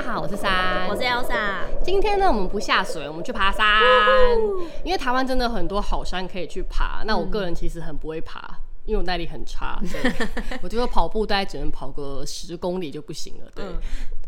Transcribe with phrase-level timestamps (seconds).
[0.00, 1.58] 大家好，我是三，我是 Elsa。
[1.84, 3.66] 今天呢，我们不下水，我们去爬山。
[4.82, 7.02] 因为台湾真的很多好山可以去爬。
[7.04, 8.40] 那我个人其实很不会爬，
[8.86, 10.14] 因为我耐力很差，所以
[10.62, 13.50] 我觉得跑步大概只能跑个十公里就不行了。
[13.54, 13.62] 对。
[13.62, 13.74] 嗯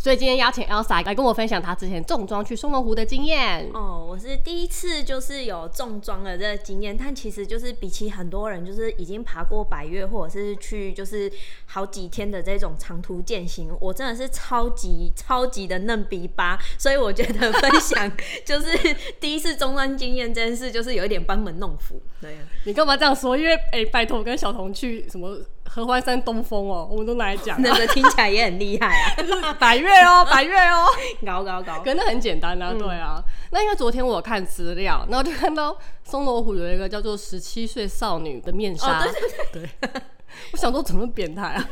[0.03, 3.71] 所以今天邀请 Elsa 来跟我分享她之前重装去松龙湖的经验。
[3.73, 11.31] 哦，我是第一次就是有重装的这个经验，但其实就是比起很多人就是已经爬过百岳或者是去就是
[11.67, 16.59] 好几天的这种长途健行，我真的是超级超级的嫩逼吧。
[16.77, 18.11] 所以我觉得分享
[18.45, 18.77] 就是
[19.21, 22.03] 第一次中装经验这件事，就是有一点班门弄斧。
[22.21, 23.39] 对，你干嘛这样说？
[23.39, 25.39] 因为哎、欸，拜托跟小童去什么？
[25.75, 29.17] 合欢山东风哦，我们都拿来讲， 那个听起来也很厉害啊！
[29.59, 30.85] 百越哦， 百越哦，
[31.25, 33.15] 搞搞搞，可那很简单啊，对啊。
[33.17, 40.03] 嗯、那因为昨天我有看资料，然后就看到松罗湖有一个叫做十七岁少女的面纱，哦、对对对，对
[40.53, 41.69] 我想说怎么变态啊？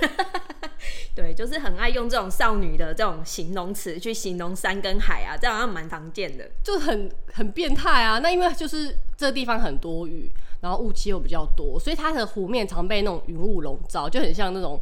[1.14, 8.18] 对，就是很爱用这种少女的这种形容词去形容山跟海啊，这样好像蛮常见的，就很很变态啊。
[8.18, 10.30] 那因为就是这个地方很多雨。
[10.62, 14.78] 然后雾气又比较多，所以它的湖面常被那种云雾笼罩，就很像那种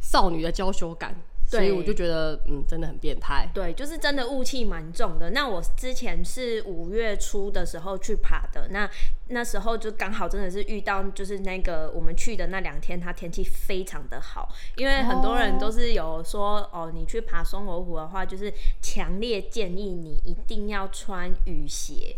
[0.00, 1.12] 少女的娇羞感。
[1.50, 3.48] 对所以我就觉得，嗯，真的很变态。
[3.52, 5.30] 对，就是真的雾气蛮重的。
[5.30, 8.88] 那我之前是五月初的时候去爬的，那
[9.28, 14.48] 那时候就刚好真的是遇到，就是那个我们去的那两天，它天气非常的好。
[14.76, 22.16] 因为很多人都是有说，哦，哦，你去爬松罗湖的话，就是强烈建议你一定要穿雨鞋。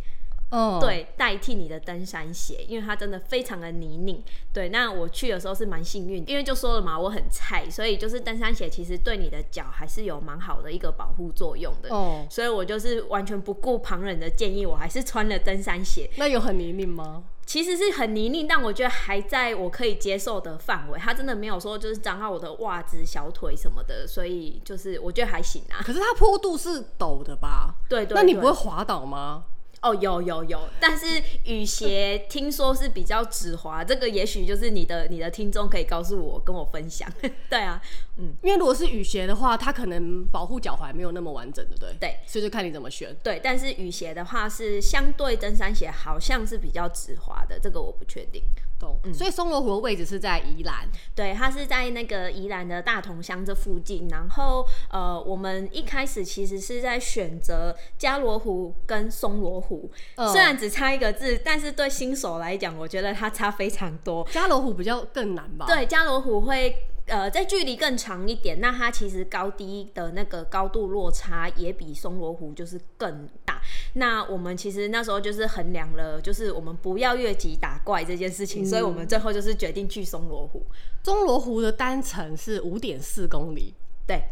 [0.55, 0.79] Oh.
[0.79, 4.23] 对，代替你的登山鞋，因为它真的非常的泥泞。
[4.53, 11.89] 对，那我去的时候是蛮幸运，因为就说了嘛，我很菜，所以就是登山鞋其实对你的脚还是有蛮好的一个保护作用的。
[11.89, 12.31] 哦，oh.
[12.31, 16.11] 所以我就是完全不顾旁人的建议，我还是穿了登山鞋。
[16.17, 17.25] 那有很泥泞吗？
[17.47, 20.99] 其实是很泥泞，但我觉得还在我可以接受的范围。
[20.99, 25.81] 它真的没有说就是脏到我的袜子、小腿什么的，所以就是我觉得还行啊。
[25.83, 27.75] 可是它坡度是陡的吧？
[27.89, 28.15] 对，对对。
[28.15, 29.45] 那你不会滑倒吗？
[29.83, 37.13] 哦，有有有，但是雨鞋 听说是比较止滑，这个也许就是你的你的听众可以告诉我，跟我分享。
[37.51, 37.83] 对啊，
[38.17, 41.97] 嗯，因为如果是雨鞋的话，它可能保护脚踝没有那么完整，对不对？
[41.99, 43.13] 对，所以就看你怎么选。
[43.25, 48.41] 对，但是雨鞋的话是相对登山鞋好像是比较止滑的，这个我不确定。
[49.05, 54.09] 嗯，所以松罗湖的位置是在宜兰，对，它是在那个宜兰的大同乡这附近。
[54.09, 64.27] 然后，呃，我们一开始其实是在选择加罗湖跟松罗湖，呃、虽然只差一个字，但是对新手来讲，我觉得它差非常多。
[64.31, 65.67] 加罗湖比较更难吧？
[65.67, 66.75] 对，加罗湖会。
[67.07, 73.42] 呃，在距离更长一点，那它其实高低的那个高度落差也比松罗湖就是更大。
[73.95, 80.65] 那我们其实那时候就是衡量了，就是我们不要越级打怪这件事情，嗯、所以我们最后就是决定去松罗湖。
[81.05, 83.75] 松罗湖的单程是五点四公里，
[84.07, 84.23] 对，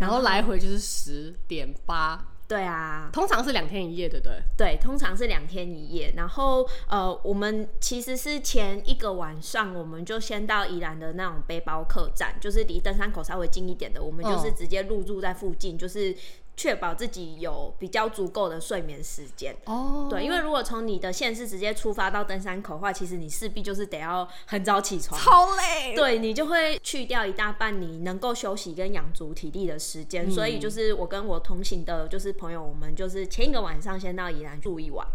[0.00, 2.32] 然后来回就是十点八。
[2.48, 4.40] 对啊，通常是两天一夜，对不对？
[4.56, 6.12] 对，通常是两天一夜。
[6.16, 16.16] 然后，呃，我们其实是前一个晚上，我们就先到宜兰的那种背包客栈，就是离登山口稍微近一点的，我们就是直接入住在附近，哦、就是。
[16.56, 20.10] 确保自己有比较足够的睡眠时间哦，oh.
[20.10, 35.06] 对，因为如果从你的县市直接出发到登山口的话，其实你势必就是得要很早起床，超累，对，你就会去掉一大半你能够休息跟养足体力的时间，嗯、所以就是我跟我同行的就是朋友，我们就是前一个晚上先到宜兰住一晚，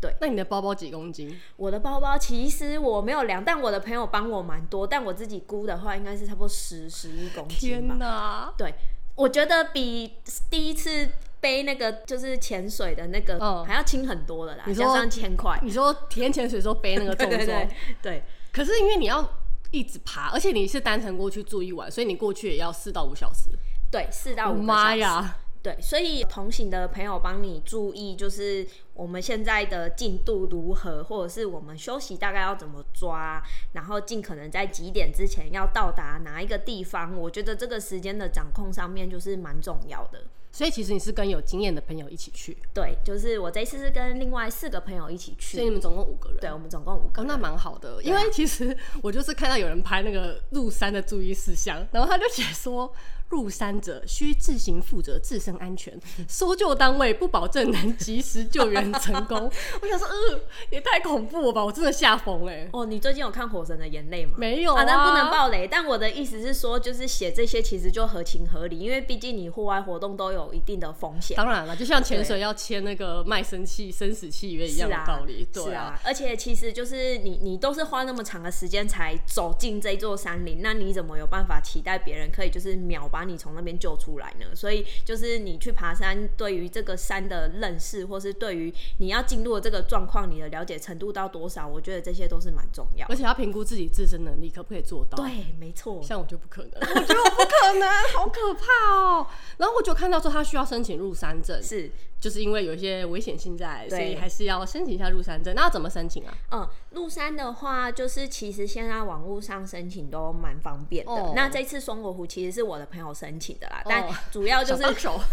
[0.00, 0.14] 对。
[0.20, 1.36] 那你的包包几公斤？
[1.56, 7.94] 我的包包其实我没有量，但我的朋友帮我蛮多，但我自己估的话应该是差不多十十一公斤吧。
[7.94, 8.72] 天哪，对。
[9.18, 10.14] 我觉得比
[10.48, 11.08] 第一次
[11.40, 15.58] 背那个就是潜水的那个还要轻很多了啦，加上千块。
[15.62, 17.68] 你说体验潜水的时候背那个重 装，对，对，对，
[18.00, 18.22] 对。
[18.52, 19.28] 可是因为你要
[19.72, 23.50] 一直爬，而且你是单程过去住一晚，所以你过去也要四到五小时。
[23.90, 24.66] 对，四到五个小时。
[24.66, 25.36] 妈呀！
[25.60, 33.42] 对，所以同行的朋友帮你注意，就是我们现在的进度如何，或者是我们休息大概要怎么抓，
[33.72, 37.16] 然后尽可能在几点之前要到达哪一个地方。
[37.18, 40.22] 我觉得这个时间的掌控上面就是蛮重要的。
[40.50, 42.56] 所以其实你是跟有经验的朋友一起去？
[42.72, 45.56] 对，就是我这一次是跟另外四个朋友一起去。
[45.56, 46.38] 所以你们总共五个人？
[46.40, 47.30] 对，我们总共五个人。
[47.30, 52.90] 哦，那蛮好的，因为其实我就是看到有人拍那个入山的注意事项，然后他就写说。
[53.28, 55.98] 入山者需自行负责自身安全，
[56.28, 59.38] 搜救单位不保证能及时救援成功。
[59.82, 60.40] 我想说，呃，
[60.70, 61.64] 也太恐怖了吧！
[61.64, 62.68] 我真的吓疯哎。
[62.72, 64.34] 哦，你最近有看《火神的眼泪》吗？
[64.38, 65.68] 没有啊，那不能爆雷。
[65.68, 71.36] 但我的意思是说，就是写这些其实就合情合理，因为毕竟你户外活动都有一定的风险。
[71.36, 75.46] 当然了，就像潜水要签那个卖身契、生死契约一样的道理。
[75.52, 84.54] 对啊，而且其实就是你，你都是花那么长的时间才走进这座山林，那你怎么有办法期待别人可以就是秒把把你从那边救出来呢？
[84.54, 93.04] 所以就是你去爬山，对于这个山的认识，或是对于你要进入的这个状况，你的了解程度到多少，我觉得这些都是蛮重要。
[93.08, 95.16] 而且要评估自己自身能力可不可以做到。
[95.18, 96.00] 对，没错。
[96.00, 99.26] 像我就不可能， 我觉得我不可能，好可怕哦。
[99.56, 101.90] 然后我就看到说他需要申请入山证，是。
[102.20, 105.54] 就是因为有一些危险性在，所以还是要申请一下入山证。
[105.54, 106.36] 那要怎么申请啊？
[106.50, 111.12] 嗯，入山的话，就是其实现在网络上申请都蛮方便的。
[111.12, 114.82] 哦、那这次松果湖其实是我的朋友申请的啦，哦、但主要就是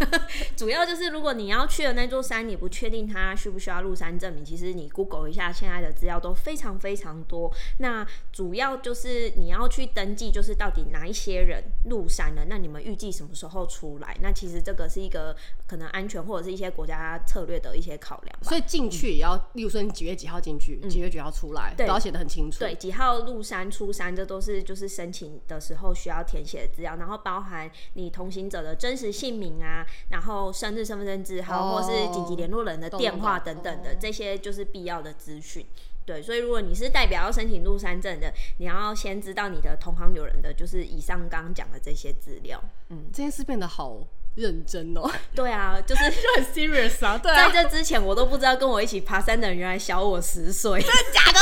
[0.56, 7.52] 主要就是如果你要去的那座山，你不确定它需不需要入山证明，其实你 Google 一下现在的资料都非常非常多。
[7.80, 14.16] 那主要就是你要去登记，就是到底哪一些人入山了，那你们预计什么时候出来？
[14.22, 15.36] 那其实这个是一个
[15.66, 16.72] 可能安全或者是一些。
[16.75, 22.60] 国家策略的一些考量，所以进去也要，例如说你几月几号进去，几月几号出来，都要写的很清楚。
[22.60, 35.66] 对，几号入山出山，这都是就是申请的时候需要填写的资料，然后包含你同行者的真实姓名啊，然后生日、身份证字号，或是紧急联络人的电话等等的，这些就是必要的资讯。
[36.06, 42.63] 对，所以如果你是代表要申请入山证的，你要先知道你的同行友人的就是以上刚刚讲的这些资料。
[42.89, 43.98] 嗯，这件事变得好。
[44.36, 47.18] 认真哦，对啊，就是 就很 serious 啊。
[47.24, 51.40] 对啊，在这之前我都不知道跟我一起爬山的人原来小我十岁， 真的假的？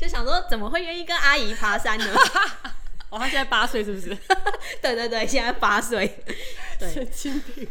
[0.00, 2.06] 就想说怎么会愿意跟阿姨爬山呢？
[3.10, 4.08] 哦，他现在八岁是不是？
[4.82, 6.22] 对对对，现在八岁。
[6.78, 7.68] 神经病。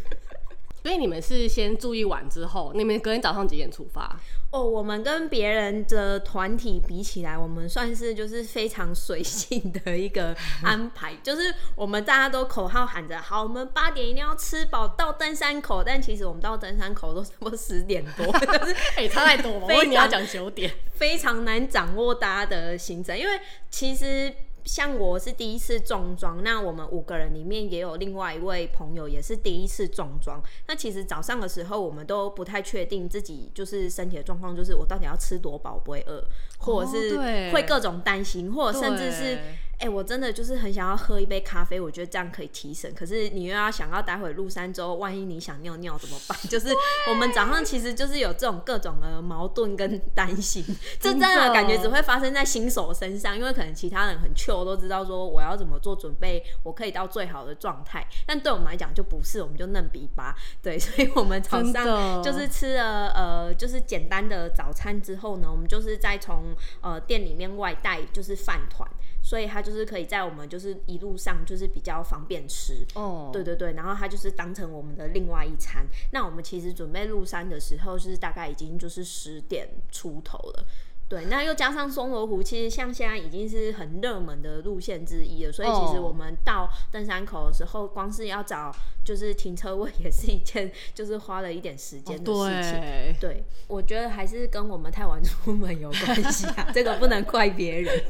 [0.88, 4.18] 所以你们是先住一晚之后，你们隔天早上几点出发？
[4.52, 19.66] 哦，我们跟别人的团体比起来，我们算是就是非常随性的一个安排，就是我们大家都口号喊着好，我们八点一定要吃饱到登山口，但其实我们到登山口都差不多十点多，就是 哎差太多了。
[19.66, 23.38] 所以你要讲九点，非常难掌握大家的行程，因为
[23.70, 24.34] 其实。
[24.68, 30.44] 像我是第一次重装，那我们五个人里面也有另外一位朋友也是第一次重装。
[30.68, 36.22] 那其实早上的时候，我们都不太确定自己就是身体的状况，就是我到底要吃多饱不会饿，
[36.58, 37.18] 或者是
[37.52, 39.40] 会各种担心，或者甚至是。
[39.80, 42.92] 哎、欸，我真的就是很想要喝一杯咖啡，我觉得这样可以提神。
[42.96, 46.36] 可是你又要想要待会入山之后，万一你想尿尿怎么办？
[46.50, 46.70] 就是
[47.08, 50.66] 我们早上其实就是有这种各种的矛盾跟担心，
[51.00, 58.04] 这真的感觉只会发生在新手身上，因为可能其他人很 chill 都知道说我要怎么做准备，我可以到最好的状态。
[58.26, 60.36] 但对我们来讲就不是，我们就嫩比吧。
[60.60, 66.47] 对， 所以我们早上就是吃了呃，就是简单的早餐之后呢，我们就是再从
[66.82, 68.88] 呃店里面外带就是饭团。
[69.20, 73.34] 所以它就是可以在我们就是一路上就是比较方便吃哦，oh.
[73.34, 75.86] 对对对，然后它就是当成我们的另外一餐。
[76.14, 80.66] 那我们其实准备入山的时候，是大概已经就是十点出头了。
[81.10, 88.76] 对，那又加上松罗湖，其实像现在已经是很热门的路线之一了，所以其实我们到登山口的时候，光是要找
[89.06, 92.82] 就是停车位也是一件就是花了一点时间的事情。
[92.82, 98.04] 对，对，我觉得还是跟我们太晚出门有关系啊，这个不能怪别人。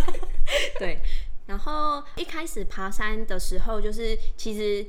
[0.78, 0.98] 对，
[1.46, 4.86] 然后一开始爬山的时候，就是其实。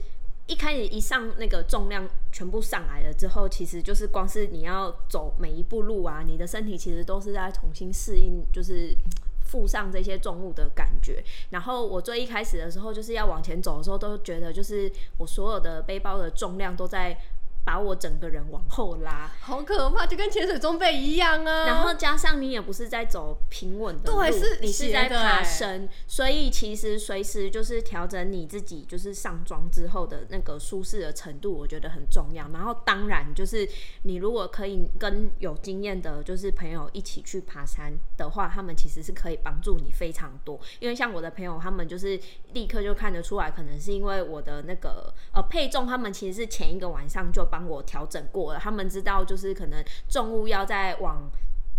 [0.52, 8.94] 一开始一上那个重量全部上来了之后，其实就是光是你要走每一步路啊，你的身体其实都是在重新适应，就是
[9.46, 11.24] 负上这些重物的感觉。
[11.52, 17.18] 然后我最一开始的时候，就是要往前走的时候，都觉得就是我所有的背包的重量都在。
[17.64, 21.66] 把我整个人往后拉，好可怕，就跟潜水装备一样啊！
[21.68, 32.50] 然后加上你也不是在走平稳的路，对，是你是在爬升，所以其实随时就是调整你自己，就是上妆之后的那个舒适的程度，我觉得很重要。
[32.50, 33.70] 然后当然就是
[34.04, 40.60] 你如果可以跟有经验的，就是朋友一起去爬山的话，他们其实是可以帮助你非常多。
[40.80, 42.20] 因为像我的朋友，他们就是
[42.54, 47.48] 立刻就看得出来，可能是因为我的那个呃配重，他们其实是前一个晚上就。
[47.52, 51.30] 帮我调整过了，他们知道就是可能重物要在往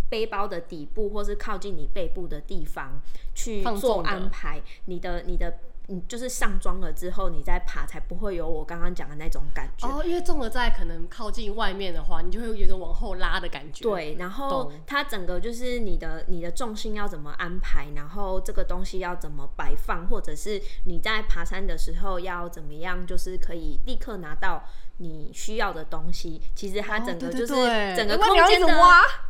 [0.09, 3.01] 背包的底部，或是靠近你背部的地方
[3.33, 4.61] 去做安排。
[4.85, 5.57] 你的你的。
[5.87, 10.01] 你就是上装了之后，你再爬才不会有我刚刚讲的那种感觉哦。
[10.01, 13.83] 因为重了在可能靠近外面的话，你就会有一种往后拉的感觉。
[13.83, 24.63] 对，然后它整个就是你的你的重心要怎么安排，然后这个东西要怎么摆放，或者是你在爬山的时候要怎么样，就是可以立刻拿到
[25.03, 26.41] 你需要的东西。
[26.55, 27.53] 其实它整个就是
[27.95, 28.73] 整个空间的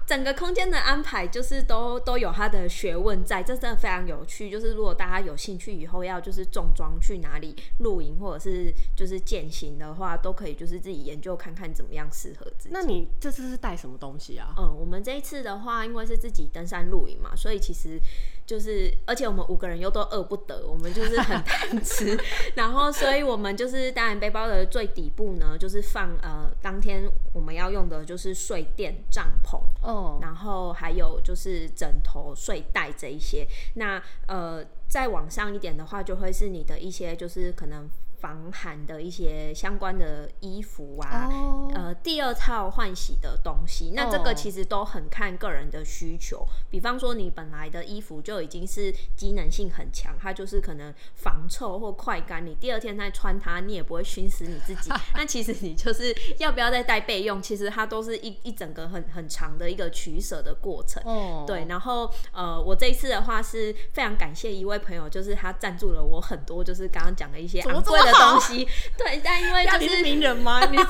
[0.06, 4.50] 整个空间的安排，就是都都有它的学问在，这真的非常有趣。
[4.52, 12.70] 就是如果大家有兴趣以后要就是重装去哪里露营或者是就是践行的话，都可以就是自己研究看看怎么样适合自己。
[12.72, 14.54] 那你这次是带什么东西啊？
[14.58, 18.00] 嗯，我们这一次的话，因为是自己登山露营嘛，所以其实。
[18.46, 22.20] 就是，而且我们五个人又都饿不得，我们就是很贪吃，
[22.56, 33.48] 然后，所以我们就是当然背包的最底部呢，就是放呃当天我们要用的就是睡垫、帐篷，哦，然后还有就是枕头、睡袋这一些。
[33.76, 37.90] 那呃再往上一点的话，就会是你的一些就是可能。
[38.24, 41.74] 防寒的一些相关的衣服啊，oh.
[41.76, 46.38] 呃，第二套换洗的东西，那这个其实都很看个人的需求。
[46.38, 46.48] Oh.
[46.70, 54.90] 比方说，你本来的衣服就已经是机能性很强，它就是可能防臭或快干，你第二天再穿它，你也不会熏死你自己。
[55.16, 61.04] 那其实你就是要不要再带备用，其实它都是一一整个很很长的一个取舍的过程。
[61.04, 61.46] Oh.
[61.46, 61.66] 对。
[61.68, 68.13] 然后呃，我这一次的话是非常感谢一位朋友，就是他赞助了我很多，就是刚刚讲的一些昂贵的。
[68.14, 68.68] 东西
[68.98, 70.64] 对，但因为就是，是名人吗？
[70.70, 70.86] 你是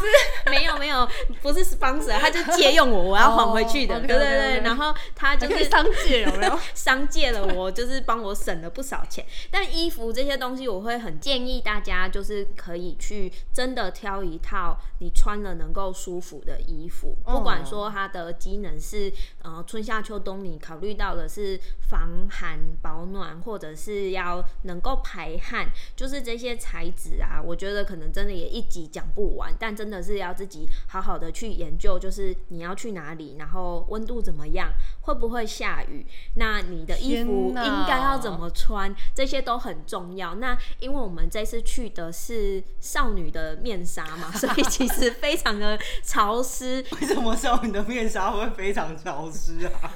[0.50, 1.08] 没有没有，
[1.42, 3.96] 不是 sponsor，他就借用我，我要还回去的。
[3.96, 4.64] Oh, okay, 对对对，okay, okay.
[4.64, 6.60] 然后他就是商借有没有？
[6.74, 9.26] 商借了我，就是帮我省了不少钱。
[9.52, 19.12] 但衣服这些东西，我会很建议大家，就是可以去真的挑一套你穿了能够舒服的衣服，不管说它的机能是
[19.42, 27.13] 呃春夏秋冬，你考虑到的是防寒保暖，或者是要能够排汗，就是这些材质。
[27.22, 34.70] 啊，我觉得可能真的也一集讲不完，但真的是要自己好好的去研究，就是你要去哪里，然后温度怎么样，
[35.02, 36.06] 会不会下雨，
[36.36, 40.36] 那你的衣服应该要怎么穿，这些都很重要。
[40.36, 46.84] 那因为我们这次去的是少女的面纱嘛，所以其实非常的潮湿。
[47.02, 49.92] 为什么少女的面纱会非常潮湿啊？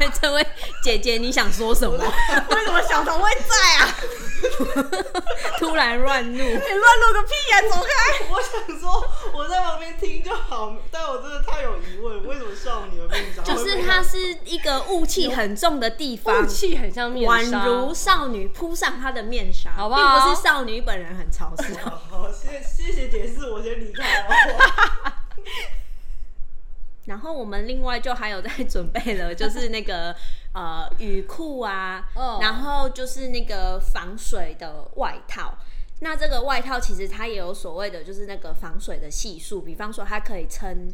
[0.20, 0.46] 这位
[0.82, 1.96] 姐姐，你想说什么？
[2.50, 3.94] 为什么小童会在啊？
[5.58, 6.41] 突然乱入。
[6.50, 7.62] 你乱录个屁呀！
[7.70, 8.26] 走开！
[8.32, 13.42] 我想说我在旁边听就好，但我真的太有疑问，为什么少女的面纱？
[13.42, 20.20] 就是它是一个雾气很重的地方，雾气很像面纱，宛如少女铺上她的面纱，好不好？
[20.20, 21.74] 并不是少女本人很潮湿。
[21.82, 24.28] 好，好，谢谢谢解释，我先离开了。
[27.06, 30.14] 然后我们另外就还有在准备了，就是那个
[30.54, 32.40] 呃雨裤啊，oh.
[32.40, 35.52] 然后就是那个防水的外套。
[36.02, 40.92] 那这个外套其实它也有所谓的，就是那个防水的系数，比方说它可以撑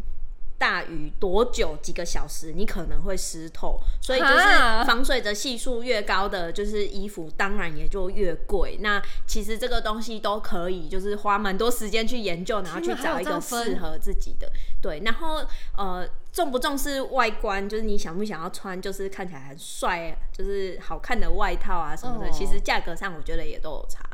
[0.59, 3.81] 大雨多久几个小时，你可能会湿透。
[4.03, 4.45] 所以就是
[4.87, 8.77] 防水的系数越高的，就是衣服当然也就越贵。
[8.81, 14.51] 那其实这个东西都可以，就是花蛮多时间去研究，然后去找一个适合自己的。
[14.83, 15.45] 对，然后
[15.77, 16.07] 呃。
[16.31, 22.27] 重不重视外观，就是你想不想要穿，就是看起来很帅，就是好看的外套啊什么的。
[22.27, 22.37] Oh.
[22.37, 24.08] 其实价格上我觉得也都有差啦，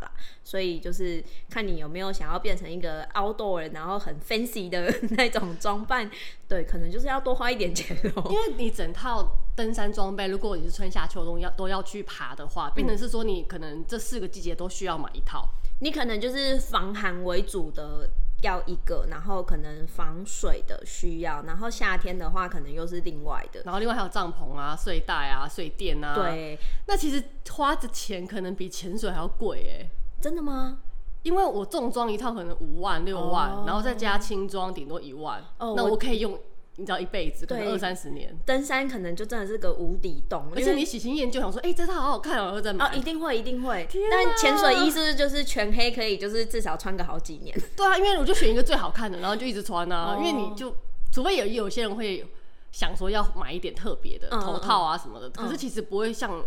[0.44, 6.08] 所以就是看你有没有想要变成一个 outdoor，然后很 fancy 的那种装扮。
[6.46, 8.22] 对，可能就是要多花一点钱哦。
[8.30, 15.48] 因为你整套登山装备，如果你是春夏秋冬要都要去爬的话，变成是说你可能这四个季节都需要买一套。
[15.80, 18.08] 你可能就是防寒为主的。
[18.42, 26.14] 要一个，然后可能防水的需要，然后夏天的话可能又是另外的，然后另外还有帐篷啊、睡袋啊、睡垫啊。
[26.14, 29.90] 对，那其实花的钱可能比潜水还要贵哎。
[30.24, 30.78] 真的吗？
[31.22, 33.68] 因为我重装一套可能五万六万，oh.
[33.68, 36.38] 然后再加轻装顶多一万，oh, 那我可以用。
[36.76, 42.86] 你知道一辈子，可能二三十年，登山可能就真的是个无底洞，而且你喜新厌旧，想说，哎、欸，这套好好看，喔，我会再买。
[42.86, 43.86] 哦，一定会，一定会。
[44.10, 47.54] 但潜水衣是不是就是全黑，可以就是至少穿个好几年？
[47.76, 50.16] 对啊，因为我就选一个最好看的，然后就一直穿啊。
[50.16, 50.74] 哦、因为你就，
[51.12, 52.26] 除非有有些人会
[52.72, 56.42] 想说要买一点特别的头套啊什么的，可是其实不会像。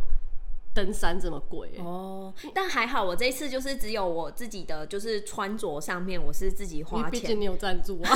[0.78, 7.10] 登山这么贵哦，但还好，我这一次就是只有我自己的，就是穿着上面我是自己花钱。
[7.10, 8.16] 毕竟你有赞助啊，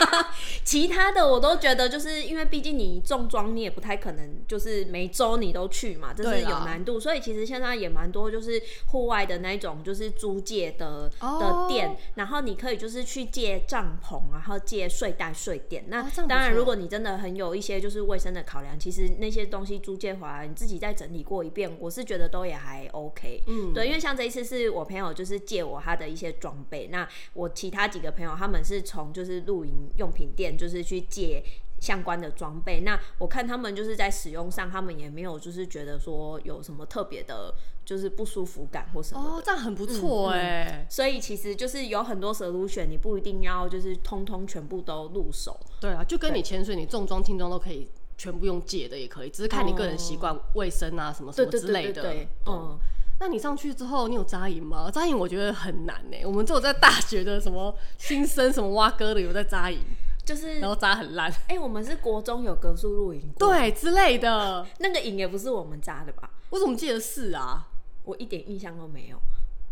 [0.64, 6.98] 其他的我都觉得就是因为毕竟你重装，你也不太可能就是每周你都去嘛，这是有难度。
[6.98, 15.84] 所以其实现在也蛮多就是户外的那种就是租借的的店，然后你可以就是去借帐篷，然后借睡袋、睡垫。
[15.88, 22.04] 那当然，如果你真的很有一些就是卫生的考量，其实那些东西租借回来，你自己再整理过一遍，我是。
[22.04, 31.42] 是觉得都也还 OK，嗯，对，因为像这一次是我朋友就是借我他的一些装备，那我其他几个朋友他们是从就是露营用品店就是去借
[31.80, 32.82] 相关的装备。
[32.82, 37.52] 那我看他们就是在使用上，他们也没有就是觉得说有什么特别的，
[37.84, 39.20] 就是不舒服感或什么。
[39.20, 40.86] 哦，这样很不错哎、嗯嗯。
[40.88, 45.58] 所以其实就是有很多 solution，你不一定要就是通通全部都入手。
[45.80, 51.92] 对啊，就跟你潜水，你重装轻装都可以全部用借的也可以，只是看你个人习惯卫生啊什么什么之类的。
[51.92, 52.78] 对对对对对嗯。
[53.20, 54.90] 那你上去之后，你有扎营吗？
[54.92, 56.16] 扎营我觉得很难呢。
[56.24, 59.80] 我们只有在大学的什么新生、什么挖哥的有在扎营，
[60.24, 61.28] 就是然后扎很烂。
[61.48, 64.64] 哎、欸，我们是国中有格数露营，对之类的。
[64.78, 66.30] 那个营也不是我们扎的吧？
[66.50, 67.66] 我怎么记得是啊？
[68.04, 69.20] 我一点印象都没有。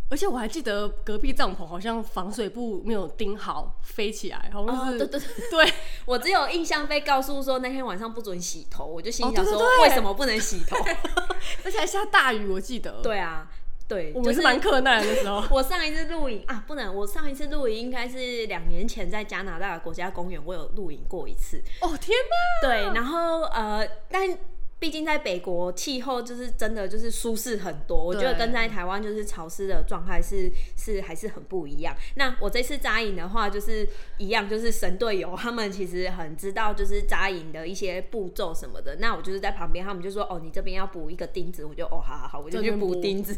[0.09, 4.95] 而且我还记得隔壁帐篷好像防水布没有钉好，飞起来，好像是。
[4.95, 5.73] 哦、对对对，对
[6.07, 10.77] 我只有印象被告诉说那天晚上不准洗头，我就心想说，为什么不能洗头？
[11.65, 13.01] 而且还下大雨，我记得。
[13.03, 13.51] 对啊，
[13.89, 15.43] 对，我们是蛮克难的时候。
[15.51, 21.61] 我上一次露营啊，不能，我上一次露营应该是两年前在加拿大的国家公园，我有露营过一次。
[21.81, 22.17] 哦天
[22.63, 22.69] 哪！
[22.69, 24.39] 对，然后呃，但。
[24.79, 31.97] 毕竟在北国，气候就是真的就是舒适很多，我觉得跟在台湾就是潮湿的状态是是还是很不一样。
[32.17, 38.97] 那我这次扎营的话，就是一样，就是神队友他们其实很知道就是扎营的一些步骤什么的。
[38.97, 43.35] 那我就是在旁边，他们就说哦，你这边要补一个钉子，我就哦，好好好，我就去补钉子。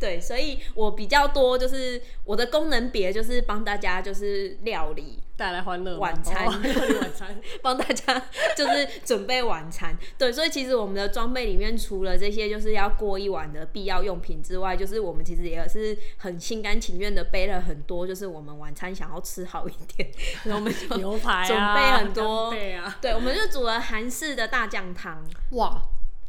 [0.00, 5.18] 对，所以我比较多就是我的功能别就是帮大家就是料理。
[5.42, 6.50] 带来欢乐晚餐，哦、
[7.02, 8.22] 晚餐 帮大家
[8.56, 9.92] 就是准备晚餐。
[10.16, 20.08] 对，所以其实我们的装备里面除了这些就是要过一晚的必要用品之外，就是我们其实也是很心甘情愿的背了很多，就是我们晚餐想要吃好一点，
[20.54, 22.50] 我们就牛排准备很多。
[22.80, 25.24] 啊、对，我们就煮了韩式的大酱汤。
[25.50, 25.82] 哇，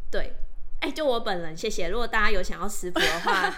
[0.09, 0.33] 对。
[0.79, 1.87] 哎、欸，就我本人，谢谢。
[1.87, 3.49] 如果大家有想要食谱的话，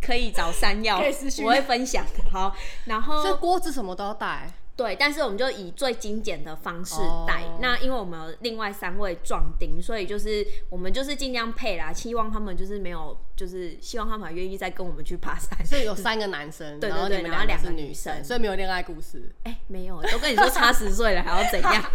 [0.00, 0.98] 可以找山药，
[1.44, 2.02] 我会分享。
[2.32, 4.50] 好，然后这锅子什么都要带。
[4.80, 6.96] 对，但是我们就以最精简的方式
[7.26, 7.42] 带。
[7.42, 7.60] Oh.
[7.60, 15.66] 那因为我们有另外三位壮丁，所以就是我们就是尽量配啦，希望他们就是没有，就是希望他们还愿意再跟我们去爬山。
[15.66, 19.30] 所以有 三个男生，对对对，然后两个女生，所以没有恋爱故事。
[19.42, 21.84] 哎、欸，没有，都跟你说差十岁了，还要怎样？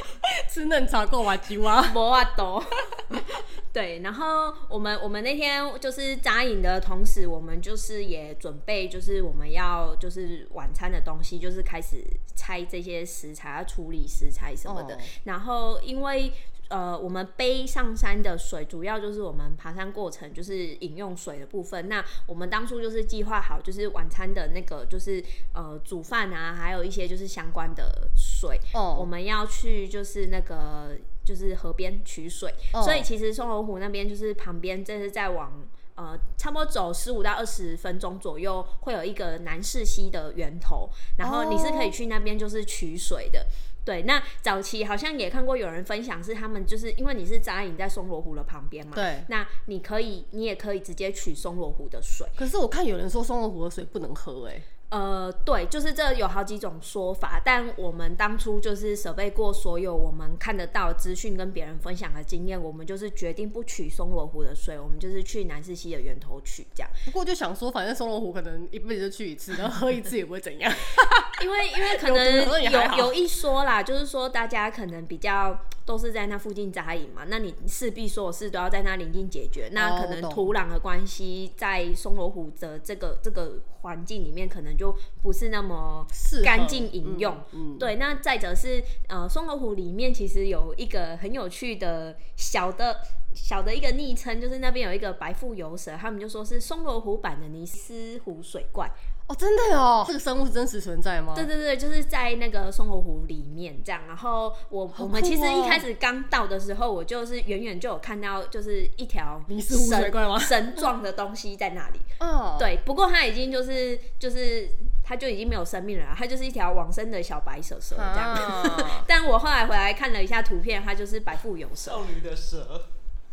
[0.48, 2.62] 吃嫩草够瓦吉哇，无法度。
[3.72, 12.02] 对，然后我们我们那天就是扎营的同时，我们就是也准备，就是我们要就是晚餐的东西，就是开始
[12.34, 14.94] 拆这些食材，要处理食材什么的。
[14.94, 15.04] Oh.
[15.24, 16.32] 然后因为
[16.68, 21.88] 呃，我们背上山的水，主要就是我们爬山过程就是饮用水的部分。
[21.88, 28.98] 那我们当初就是计划好，就是晚餐的那个就是呃煮饭啊，还有一些就是相关的水，oh.
[28.98, 30.96] 我们要去就是那个。
[31.26, 32.84] 就是河边取水，oh.
[32.84, 35.50] 所以其实松龙湖那边就是旁边，这是在往
[35.96, 43.40] 呃差不多走十五到二十分钟左右，会有一个南势溪的源头，然后你是可以去那边就是取水的。
[43.40, 43.48] Oh.
[43.86, 52.26] 对，那早期好像也看过有人分享，是他们就是因为你是扎营在松罗湖的旁边嘛，对，那你可以你也可以直接取松罗湖的水。
[52.36, 54.60] 可是我看有人说松罗湖的水不能喝，哎。
[54.88, 66.90] 呃，对，就是这有好几种说法，但我们当初就是设备过所有我们看得到资讯跟别人分享的经验，我们就是决定不取松罗湖的水，我们就是去南势溪的源头取这样。
[67.04, 70.72] 不过就想说，反正松罗湖可能一辈子就去一次，然后喝一次也不会怎样，
[71.42, 84.66] 因为因为可能有有，有一说啦，就是说大家可能比较都是在那附近扎营嘛，那你势必所有事都要在那临近解决，那可能土壤的关系，在松罗湖的这个这个环境里面可能。
[84.76, 86.06] 就不是那么
[86.44, 87.96] 干净饮用，嗯嗯、对。
[87.96, 93.00] 那再者是，呃，松罗湖里面其实有一个很有趣的小的
[93.32, 98.92] 小的一个昵称，就是那边有一个白富游蛇，他们就说是松罗湖版的尼斯湖水怪。
[99.28, 101.32] 哦，真的哦，这个生物是真实存在吗？
[101.34, 104.00] 对对对，就是在那个松罗湖里面这样。
[104.06, 110.38] 然后我、哦、我们其实一开始刚到的时候，我就是远远就有看到，就是一条尼斯湖水怪吗？
[110.38, 111.98] 神状的东西在那里。
[112.20, 114.68] 哦， 对，不过它已经就是就是
[115.02, 118.32] 它就已经没有生命了，它就是一条往生的小白蛇蛇这样。
[118.32, 121.90] 啊、 但我后来回来看了一下图片，它就是白腹有蛇。
[121.90, 122.82] 少女的蛇。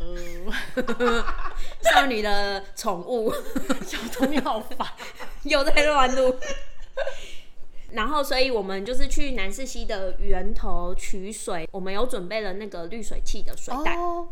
[0.04, 1.24] 嗯，
[1.94, 3.32] 少女的宠物，
[3.86, 4.88] 小童你好烦，
[5.44, 6.36] 又在乱录。
[7.92, 13.96] 然后，所以我们就是去南势溪的源头取水，我们有准备了那个滤水器的水袋。
[13.96, 14.28] Oh.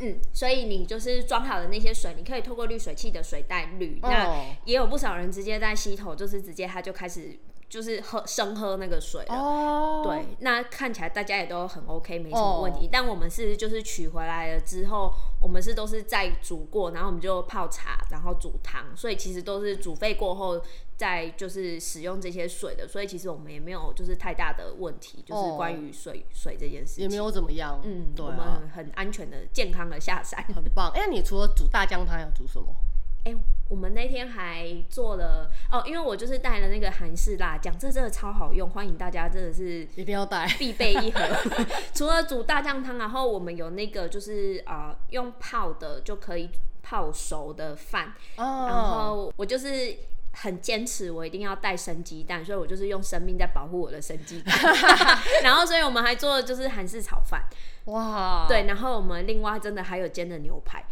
[0.00, 3.98] 嗯，所以你就是装好的那些水，你可以透过滤水器的水袋滤。
[4.02, 4.12] Oh.
[4.12, 7.38] 那也有不少人直接在溪头，就是直接他就开始。
[7.68, 9.34] 就是喝生喝那个水了。
[9.34, 12.86] 哦，对，那看起来大家也都很 OK，没什么问题。
[12.86, 20.60] 哦、但我们是就是取回来了之后，我们是都是再煮过，然后我们就泡茶，然后煮汤，所以其实都是煮沸过后
[20.96, 22.88] 再就是使用这些水的。
[22.88, 27.80] 所以其实我们也没有就是太大的问题，就是关于水、哦、水这件事情也没有怎么样。
[27.84, 30.90] 嗯，对、啊，我们很安全的、健康的下山，很棒。
[30.94, 32.74] 哎、欸，你除了煮大姜汤，还有煮什么？
[33.28, 33.36] 哎、欸，
[33.68, 41.20] 我们那天还做了哦，因为我就是带了那个韩式辣酱，这真的超好用，欢迎大家真的是一定要带，必备一盒。
[41.92, 46.48] 除了煮大酱汤，然后我们有那个就是呃用泡的就可以
[46.82, 49.94] 泡熟的饭，哦、然后我就是
[50.32, 54.56] 很坚持我一定要带生鸡蛋，所以我就是用生命在保护我的生鸡蛋。
[55.44, 57.44] 然后，所以我们还做的就是韩式炒饭，
[57.84, 60.82] 哇，对，然后我们另外真的还有煎的牛排。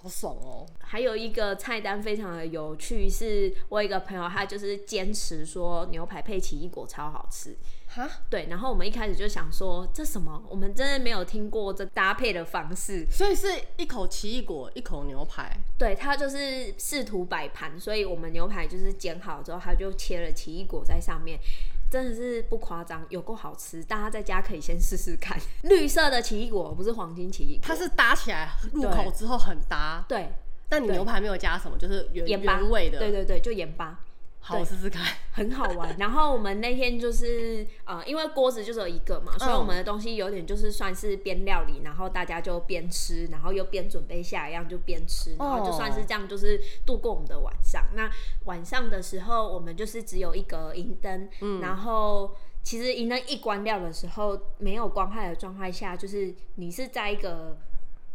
[0.00, 0.64] 好爽哦！
[0.78, 7.56] 还有一个菜单非常的有趣，是我有一个朋友，他就是坚持说牛排配奇异果超好吃。
[7.88, 8.46] 哈，对。
[8.48, 10.40] 然后我们一开始就想说，这什么？
[10.48, 13.04] 我们真的没有听过这搭配的方式。
[13.10, 15.50] 所以是一口奇异果，一口牛排。
[15.76, 21.40] 对，他就是试图摆盘，所以我们牛排就是煎好之后，他就切了奇异果在上面。
[21.90, 25.38] 真的是不夸张，有够好吃，大家在家可以先试试看。
[25.64, 30.04] 绿色的奇异果不是黄金奇异果，它是搭起来入口之后很搭。
[30.08, 30.30] 对，
[30.68, 32.98] 但你牛排没有加什么，就是原原味的。
[32.98, 34.00] 对对对，就盐巴。
[34.40, 35.94] 好，我试试看， 很好玩。
[35.98, 47.84] 然后我们那天就是呃，因为锅子就只有一个嘛，所以我们的东西有点就是算是边料理，然后大家就边吃，然后又边准备下一样就边吃，然后就算是这样，就是度过我们的晚上。
[47.94, 48.10] 那
[48.46, 57.58] 晚上的时候，我们就是只有一个银灯，嗯，然后其实银灯一关掉的时候，没有光害的状态下，就是你是在一个。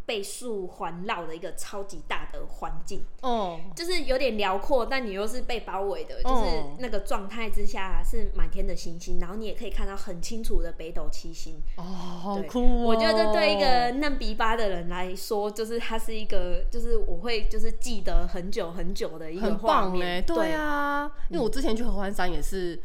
[0.06, 12.84] 被树环绕的一个超级大的环境，哦，就是有点辽阔，但你又是被包围的，就是那个状态之下是满天的星星，然后你也可以看到很清楚的北斗七星，哦，好酷哦！
[12.84, 22.78] 我觉得对一个嫩鼻巴的人来说，就是它是一个，就是我会就是记得很久很久的一个画面，对啊，因为我之前去合欢山也是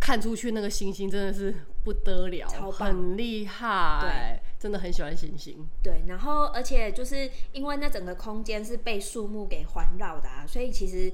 [0.00, 4.42] 看出去那个星星真的是不得了，超棒，很厉害，对。
[4.58, 11.12] 真的很喜欢星星，对，然后而且就是因为那整个空间是被树木给环绕的啊，所以其实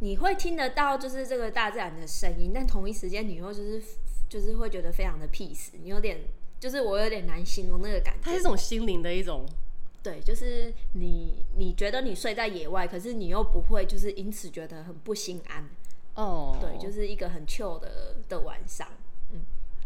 [0.00, 3.82] 你会听得到就是这个大自然的声音，但同一时间你又就是
[4.28, 6.18] 就是会觉得非常的 peace，你有点
[6.58, 9.46] 就是我有点难形容那个感觉，它是一种心灵的一种，
[10.02, 15.68] 对，就是你你觉得你睡在野外，可是你又不会就是因此觉得很不心安，
[16.14, 18.88] 哦，对，就是一个很 chill 的的晚上。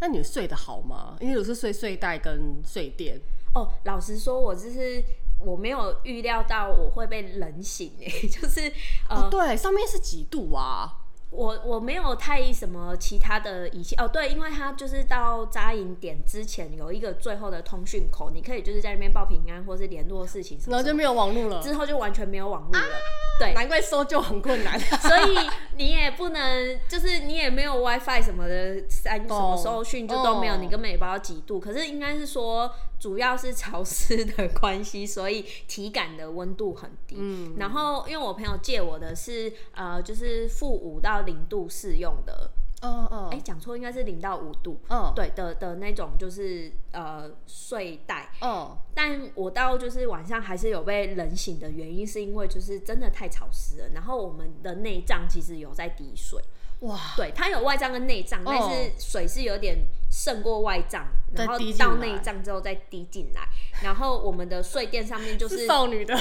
[0.04, 1.16] 那你睡得好吗？
[1.18, 3.18] 因为我是睡睡袋跟睡垫。
[3.54, 5.02] 哦，老实说，我就是
[5.38, 8.70] 我没有预料到我会被冷醒诶， 就是
[9.08, 10.92] 呃、哦，对，上面是几度啊？
[11.30, 22.94] 我我没有太什么其他的仪器哦，对，因为它就是到扎营点之前有一个最后的通讯口，你可以就是在那边报平安或是联络事情什么，然后就没有网络了，之后就完全没有网络了。
[22.94, 23.00] 啊、
[23.38, 24.78] 对，难怪搜救很困难。
[25.00, 31.58] 所以你也不能，就是你也没有 WiFi 什么的，三什么收讯就都没有，哦、你根本也不知道几度。
[31.58, 32.70] 可是应该是说。
[33.00, 37.16] 主要是潮湿的关系，所以体感的温度很低。
[37.18, 42.50] 嗯，然后因为我朋友借我的是呃，就是负五到零度适用的。
[42.84, 44.78] 嗯嗯，哎，讲错，应该是零到五度。
[44.90, 48.30] 嗯，对的的那种，就是呃睡袋。
[48.42, 53.88] 嗯，但我到就是晚上还是有被冷醒的原因，是因为就是真的太潮湿了。
[53.94, 56.40] 然后我们的内脏其实有在滴水。
[56.80, 63.48] 哇，对，它有外脏跟内脏，但是水是有点胜过外脏，然后到内脏之后再滴进来，
[63.82, 66.14] 然后我们的睡垫上面就是，是少女的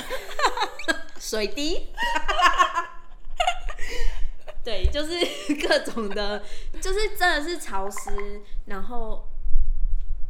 [1.20, 1.88] 水滴，
[4.64, 5.14] 对，就是
[5.68, 6.42] 各种的，
[6.82, 9.28] 就是真的是潮湿，然后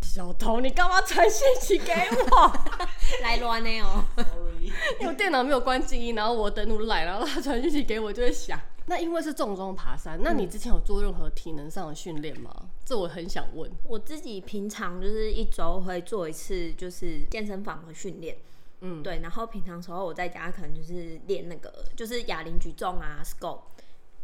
[0.02, 1.94] 小童，你干嘛传信息给
[2.32, 2.54] 我？
[3.22, 4.04] 来乱的哦，
[5.00, 8.60] 因为电脑没有关静音，然后我登录来，然后他传信息给我就会响。
[8.86, 12.52] 那因为是重装爬山，那你之前有做任何体能上的训练吗？
[12.60, 13.72] 嗯、这我很想问。
[13.86, 18.36] 我自己平常就是一周会做一次，就是健身房的训练。
[18.82, 19.20] 嗯，对。
[19.20, 23.60] 然后平常时候我在家可能就是练那个，就是哑铃举重啊，squat，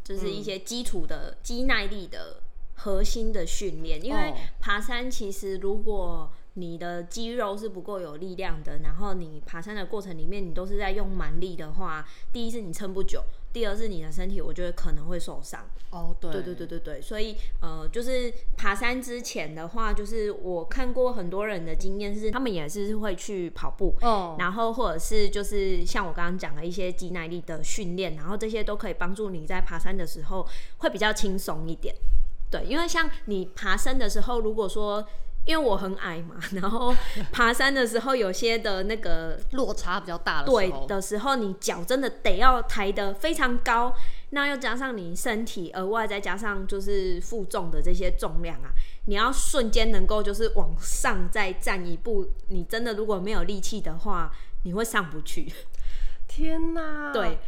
[0.10, 2.42] 就是一些基础的肌耐力的
[2.74, 4.04] 核心的训练。
[4.04, 13.24] 因为爬山其实如果你的肌肉是不够有力量的，然后你爬山的过程里面你都是在用蛮力的话，第一是你撑不久。
[13.52, 15.68] 第二是你的身体，我觉得可能会受伤。
[15.92, 31.96] 哦，对，对对对对对，所以呃，就是爬山之前的话，就是我看过很多人的经验是，他们也是会去跑步，哦，然后或者是就是像我刚刚讲的一些肌耐力的训练，然后这些都可以帮助你在爬山的时候会比较轻松一点。
[32.52, 35.04] 对，因为像你爬山的时候，如果说
[35.50, 36.96] 因为我很矮嘛， 然后
[37.32, 43.92] 爬山的时候有些的那个落差比较大的时候，对的时候，你脚真的得要抬得非常高，
[44.30, 48.70] 那又加上你身体额外再加上就是负重的这些重量啊，
[49.08, 54.32] 你要瞬间能够就是往上再站一步，你真的如果没有力气的话，
[54.66, 55.52] 你会上不去。
[56.28, 57.12] 天哪！
[57.12, 57.40] 对，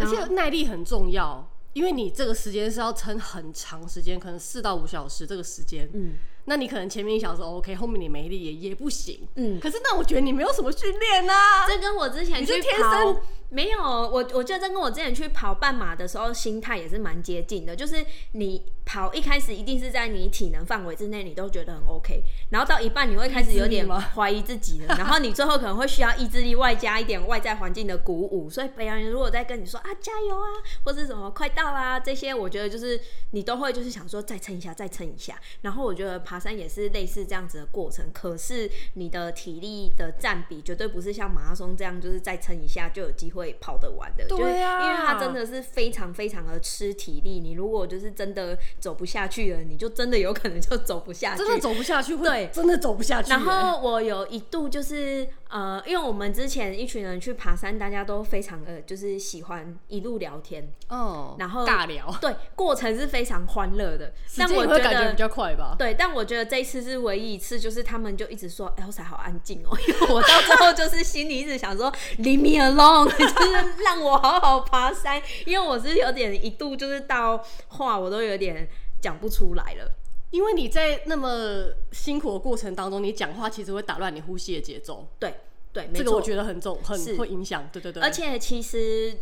[0.00, 5.88] 而且耐力很重要，因为你这个时间是要撑很长时间，可能四到五小时这个时间。
[5.94, 6.16] 嗯。
[6.44, 9.20] 那你可能前面一小时 OK，后面你没力也也不行。
[9.36, 11.66] 嗯，可是那我觉得你没有什么训练啊。
[11.68, 13.14] 这跟我之前你去跑
[13.50, 30.46] 没有，我我觉得这跟我之前去跑半马的时候心态也是蛮接近的，就是你跑一开始一定是在你体能范围之内，你都觉得很 OK，然后到一半你会开始有点 怀疑自己了，然后你最后可能会需要意志力外加一点外在环境的鼓舞，所以别人如果在跟你说啊加油啊，
[30.84, 33.00] 或是什么快到啦、啊、这些，我觉得就是
[33.32, 44.26] 你都会就是想说再撑一下，再撑一下，然后我觉得爬山也是类似这样子的过程，可是你的体力的占比绝对不是像马拉松这样，就是再撑一下就有机会跑得完的。
[44.26, 47.40] 对啊，因为它真的是非常非常的吃体力。
[47.40, 53.30] 你如果就是真的走不下去了，你就真的有可能就走不下去，真的走不下去，对，真的走不下去。
[53.30, 64.12] 然后我有一度就是呃，因为我们之前一群人去爬山，大家都非常的就是喜欢一路聊天哦，然后尬聊，对，过程是非常欢乐的。
[64.38, 65.74] 但我觉得感觉比较快吧？
[65.76, 78.68] 对，但我觉得这一次是唯一一次，就是他们就一直说 Elsa 好安静哦， 因为我到最后就是心里一直想说 Leave me alone， 就是让我好好爬山，因为我是有点一度就是到话我都有点
[79.00, 79.90] 讲不出来了，
[80.30, 85.06] 因为你在那么辛苦的过程当中，你讲话其实会打乱你呼吸的节奏。
[85.18, 85.34] 对
[85.72, 87.68] 对，没错，这个我觉得很重，很会影响。
[87.72, 89.16] 对对对，而且其实。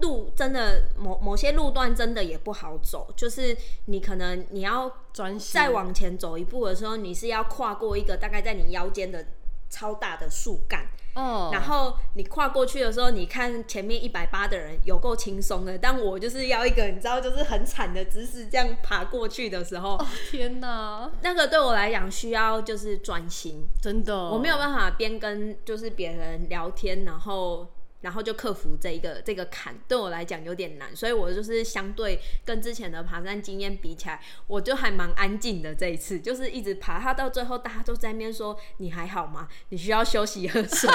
[0.00, 4.90] 路真的某某些路段真的也不好走，就是你可能你要
[5.52, 9.24] 再往前走一步的时候，你是要跨过一个大概在你腰间的
[9.70, 27.68] 超大的树干，哦，然后你跨过去的时候，你看前面一百八的人有够轻松的，但我就是要一个你知道就是很惨的姿势这样爬过去的时候，哦天哪，那个对我来讲需要就是专心，真的，我没有办法边跟就是别人聊天，然后。
[28.02, 35.74] 然后就克服这一个这个坎，对我来讲有点难，所以我就是相对跟之前的爬山经验比起来，我就还蛮安静的。
[35.74, 39.48] 这一次就是一直爬，他到最后大家都在那边说：“你还好吗？
[39.70, 40.90] 你需要休息喝水？”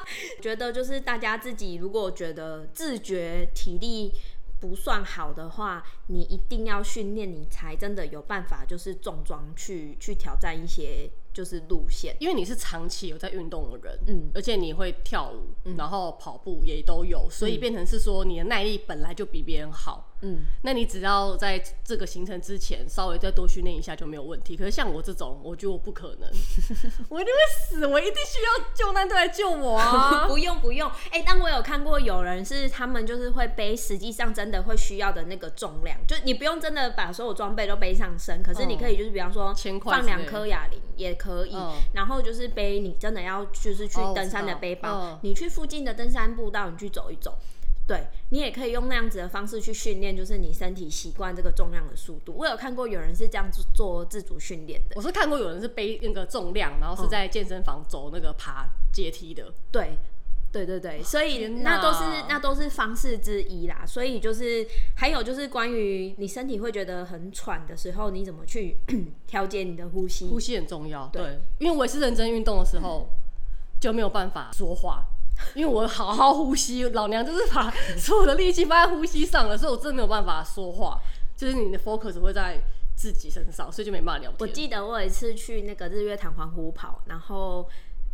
[0.40, 4.12] 觉得就是大家自己如果觉得自觉体力
[4.60, 11.10] 不算好的话，你一定要训练，你才真的有办法就是重装去去挑战一些。
[11.34, 20.13] 就是路线，因为你是长期有在运动的人，嗯，而且你会跳舞，嗯，然后跑步也都有，所以变成是说你的耐力本来就比别人好。
[20.24, 24.56] 嗯，那你只要在这个行程之前稍微再多训练一下就没有问题。
[24.56, 26.28] 可是像我这种，我觉得我不可能，
[27.10, 30.26] 我一定会死，我一定需要救难队来救我啊！
[30.26, 41.54] 不 用不用，哎、欸，但我有看过有人是他们就是会背，实际上真的会需要的那个重量，就你不用真的把所有装备都背上身，可是你可以就是比方说放两颗哑铃也可以，
[41.92, 47.36] 然后就是背你真的要就是去登山的背包，哦、你去附近的登山步道你去走一走。
[47.86, 52.34] 对，你也可以用那样子的方式去训练，就是你身体习惯这个重量的速度。
[52.34, 59.52] 我有看过有人是这样子做自主训练的，我是看过有人是背那个重量，然后是在健身房走那个爬阶梯的。
[59.70, 59.98] 对，
[60.50, 63.84] 对对对，所以那都是那都是方式之一啦。
[63.86, 64.66] 所以就是
[64.96, 68.78] 还有就是关于你身体会觉得很喘的时候，你怎么去
[69.28, 70.26] 调节你的呼吸？
[70.30, 71.06] 呼吸很重要。
[71.08, 73.10] 对，对，因为我也是认真运动的时候
[73.78, 75.04] 就没有办法说话。
[75.54, 80.98] 因为我好好呼吸，老娘就是把 所有的力气放在呼吸上了，所以我真的没有办法说话。
[81.36, 82.60] 就是你的 focus 会在
[82.94, 84.36] 自己身上，所以就没办法聊天。
[84.38, 87.68] 我记得我有一次去那个日月潭环湖跑，然后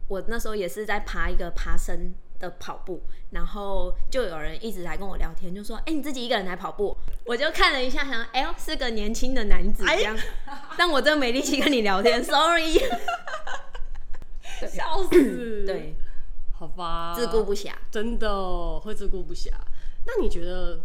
[0.09, 3.03] 我那时候也是在爬一个爬升的跑步，
[3.33, 10.17] 然后就有人一直来跟我聊天，就说：“哎、欸，你自己一个人来跑步？”我就看了一下，想：“哎呦，是个年轻的男子这样。
[10.47, 12.79] 哎”但我真的没力气跟你聊天，sorry。
[14.67, 15.65] 笑死！
[15.67, 15.95] 对。
[16.61, 19.49] 好吧，自顾不暇，真的会自顾不暇。
[20.05, 20.79] 那你觉得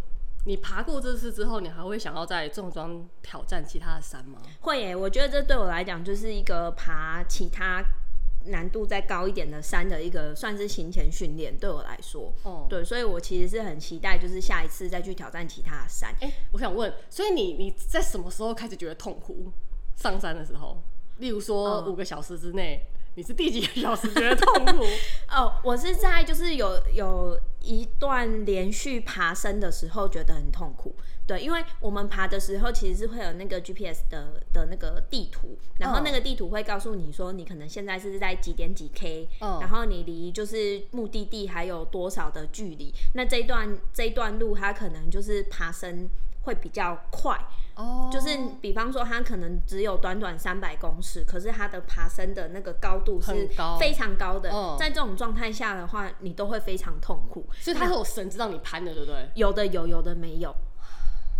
[0.46, 4.40] 你爬过这次之后，你还会想要再重装挑战其他的山吗？
[4.62, 7.84] 会耶，我觉得这对我来讲就是一个爬其他
[8.46, 11.54] 难度再高一点的山的一个算是行前训练。
[11.58, 16.08] 对我来说，哦，对，所以我其实是很期待，就是下一次再去挑战其他的山。
[16.22, 19.52] 哎、欸，我想问，所以你你在什么时候开始觉得痛苦？
[19.96, 20.82] 上山的时候，
[21.18, 22.80] 例如说五个小时之内。
[23.16, 24.84] 嗯你是第几个小时觉得痛苦？
[25.34, 30.94] 哦，我是在就是有有一段连续爬升的时候觉得很痛苦。
[31.26, 42.92] 对，因为我们爬的时候其实是会有那个 GPS 的的那个地图，然后那个地图会告诉你说你可能现在是在几点几 K，、嗯、然后你离就是目的地还有多少的距离。
[43.14, 46.08] 那这一段这一段路它可能就是爬升
[46.42, 47.36] 会比较快，
[47.76, 48.28] 哦，就是
[48.60, 54.50] 比方说它可能只有短短三百公尺，可是它的爬升的那个高度是非常高的。
[54.50, 57.46] 高在这种状态下的话，你都会非常痛苦。
[57.60, 59.28] 所以它是有绳子让你攀的，对不对？
[59.34, 60.54] 有的有，有的没有。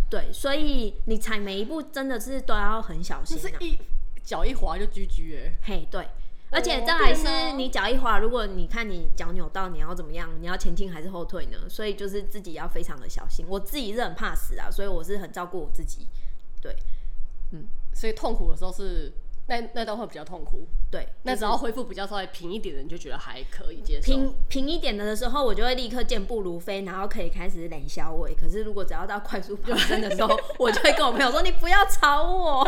[0.09, 3.41] 对，所以你踩每一步真的是都要很小心、啊。
[3.41, 3.77] 是一
[4.23, 5.53] 脚一滑就 GG 哎。
[5.63, 6.07] 嘿，对，
[6.51, 10.29] 而且再来是你脚一滑，如果你看你脚扭到，你要怎么样？
[10.39, 11.57] 你要前进还是后退呢？
[11.67, 13.43] 所以就是自己要非常的小心。
[13.49, 16.07] 我自己是很怕死啊，所以我是很照顾我自己。
[16.61, 16.75] 对，
[17.51, 19.13] 嗯，所以痛苦的时候是。
[19.49, 21.07] 那那段会比较痛苦，对。
[21.23, 24.05] 那只要恢复比较稍微平一点的，你就觉得还可以接受。
[24.05, 28.35] 平平一点的的时候，我就会立刻健步如飞，然后可以开始冷消尾。
[28.35, 32.67] 可是如果只要到快速爬升的时候，我就会跟我朋友说：“你不要吵我。”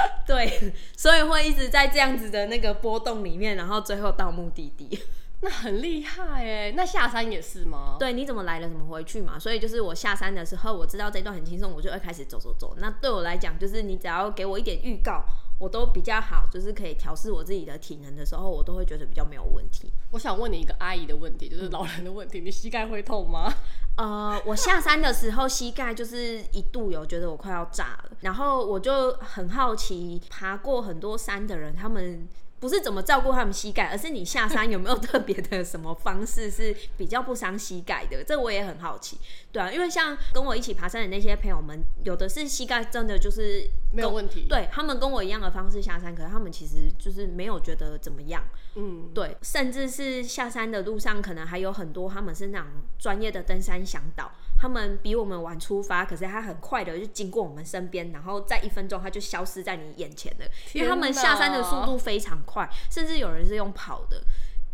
[0.24, 4.96] 对，所以会一直在这样子的那个波动里面，然后最后到目的地。
[5.44, 6.72] 那很厉害哎！
[6.74, 7.96] 那下山也是吗？
[7.98, 9.38] 对，你怎么来了怎么回去嘛。
[9.38, 12.74] 所以就是我下山的时候，我知道这段很轻松，我就会开始走走走。
[12.78, 15.22] 那对我来讲，就是你只要给我一点预告。
[15.56, 19.88] 我都比较好，就是可以调试我自己的体能的时候，我都会觉得比较没有问题。
[20.10, 23.54] 我想问你一个阿姨的问题，就是老人的问题，嗯、你膝盖会痛吗？
[23.96, 32.28] 呃，我下山的时候膝盖就是一度有觉得我快要炸了，然后我就很好奇，爬过很多山的人，他们。
[32.64, 38.24] 不是怎么照顾他们膝盖，而是你下山有没有 特别的什么方式是比较不伤膝盖的？
[38.24, 39.18] 这我也很好奇。
[39.52, 48.42] 对啊，因为像跟我一起爬山的那些朋友们，有的是膝盖真的就是没有问题，对，他们跟我一样的方式下山，可是他们其实就是没有觉得怎么样。
[48.76, 54.32] 嗯，对，甚至是下山的路上，可能还有很多他们是那种专业的登山向导。
[54.64, 60.46] 他们比我们晚出发，可是他很快的就经过我们身边，然后在一分钟他就消失在你眼前了。
[60.72, 64.22] 因为他们下山的速度非常快，甚至有人是用跑的。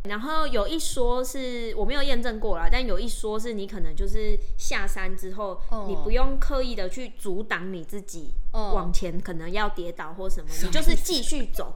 [0.05, 11.75] 然后有一说是我没有验证过啦，但有一说是你可能就是下山之后，你不用刻意的去阻挡你自己往前，可能要跌倒或什么，你就是继续走。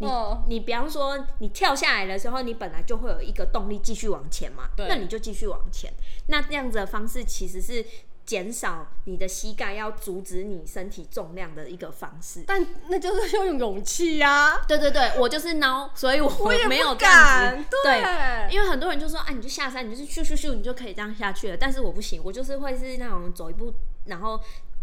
[0.00, 0.08] 你
[0.48, 5.92] 你比方说你跳下来的时候，你本来就会有一个动力继续往前嘛，对，那你就继续往前。
[6.28, 7.84] 那这样子的方式其实是
[8.24, 12.44] 减少你的膝盖要阻止你身体重量的一个方式。
[12.46, 14.62] 但那就是要用勇气呀。
[14.66, 16.30] 对对对，我就是孬，所以我
[16.66, 17.64] 没有这样子。
[17.84, 21.56] 对，因为很多人就说，啊，你就下山，你就是咻咻咻，你就可以这样下去了。
[21.56, 23.74] 但是我不行，我就是会是那种走一步，
[24.06, 24.40] 然后。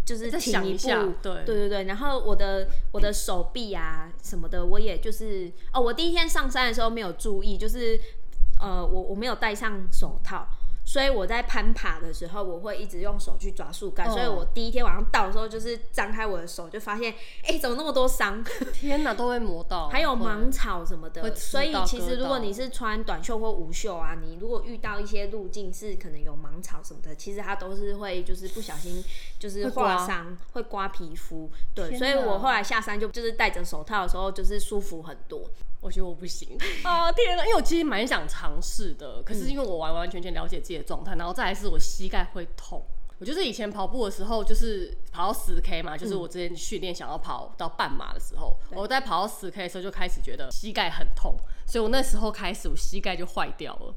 [0.08, 0.88] 就是停一步，
[1.22, 8.00] 对对对对，然后我的我的手臂啊什么的，我也就是哦，我第一天上山的时候没有注意，就是
[8.62, 10.48] 呃，我我没有戴上手套。
[10.88, 14.08] 所以我在攀爬的时候，我会一直用手去抓树干。
[14.08, 14.16] Oh.
[14.16, 17.12] 所以我第一天晚上到的时候，就是张开我的手，就发现，
[17.44, 18.42] 哎、欸，怎么那么多伤？
[18.74, 19.90] 天哪，都会磨到。
[19.90, 21.36] 还有芒草什么的。
[21.36, 29.04] 所以其实如果你是穿短袖或无袖啊，你如果遇到一些路径是可能有芒草什么的，其实它都是会就是不小心
[29.38, 31.52] 就是划伤，会刮皮肤。
[31.76, 35.50] 对，所以我后来下山就就是戴着手套的时候，就是舒服很多。
[35.80, 37.12] 我觉得我不行 啊！
[37.12, 42.84] 天哪，因为我其实蛮想尝试的，可是因为我完完全全了解自己的状态，然后再来是我膝盖会痛。
[43.20, 51.36] 我就是以前跑步的时候，就是跑到十 K 嘛，就是我之前训练想要跑到半马的时候，我在跑到十 K 的时候就开始觉得膝盖很痛，
[51.66, 53.96] 所以我那时候开始我膝盖就坏掉了。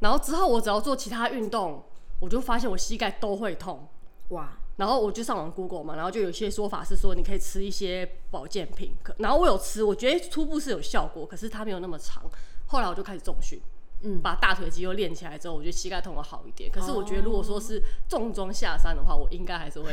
[0.00, 1.84] 然后之后我只要做其他运动，
[2.18, 3.88] 我就发现我膝盖都会痛。
[4.30, 4.58] 哇！
[4.82, 12.28] 然后我就上网 Google 嘛，然后就有些说法是说你可以吃一些保健品，可然后我有吃，我觉得初步是有效果，可是它没有那么长。
[12.66, 13.62] 后来我就开始重训，
[14.00, 16.68] 嗯，把大腿肌肉练起来之后，我觉得膝盖痛会好一点。
[16.68, 19.92] 可是我觉得如果说是重装下山的话，我应该还是会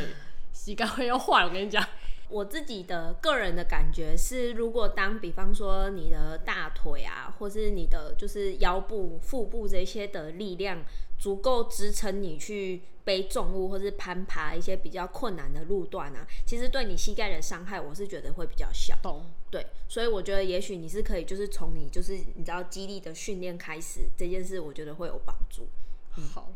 [0.52, 1.44] 膝盖会要坏。
[1.44, 1.80] 我跟你讲。
[2.30, 10.78] 我自己的个人的感觉是，如果当比方说你的大腿啊，或是你的就是腰部、腹部这些的力量
[11.20, 18.96] 足够支撑你去背重物，或是攀爬一些比较困难的路段啊，其实对你膝盖的伤害，我是觉得会比较小。
[19.02, 19.26] 懂。
[19.50, 25.68] 对，所以我觉得也许你是可以，就是从你就是你知道肌力的训练开始，这件事我觉得会有帮助。
[26.16, 26.52] 嗯、好，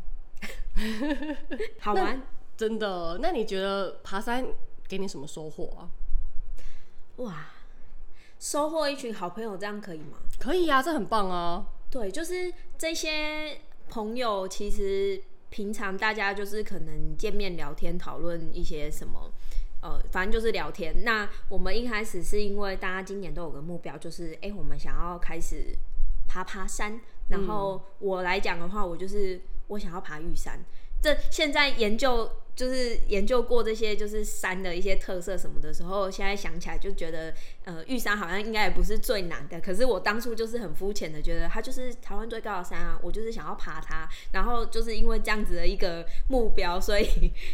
[1.79, 2.21] 好玩，
[2.57, 3.19] 真的？
[3.21, 4.45] 那你觉得爬山？
[4.87, 5.89] 给你什么收获啊？
[7.17, 7.49] 哇，
[8.39, 10.19] 收获一群好朋友，这样可以吗？
[10.39, 11.65] 可以啊，这很棒啊。
[11.89, 19.31] 对，就是这些朋友，其实平常大家就是可能见面聊天，讨论一些什么，
[19.81, 21.03] 呃，反正就是聊天。
[21.03, 25.75] 那我们一开始是因为大家今年都有个目标，就是哎、欸，我们想要开始
[26.27, 26.99] 爬爬山。
[27.29, 30.63] 然后我来讲的话，我就是我想要爬玉山。
[31.05, 32.31] 这现在研究。
[32.55, 37.33] 就是研究过这些就是山的一些特色什么的时候，现在想起来就觉得，
[37.65, 39.59] 呃，玉山好像应该也不是最难的。
[39.59, 44.07] 可是我当初就是很肤浅的觉得它就是台湾最高的山啊，我就是想要爬它。
[44.31, 47.05] 然后就是因为这样子的一个目标，所以